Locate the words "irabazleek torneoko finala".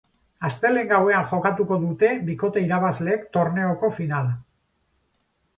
2.69-4.37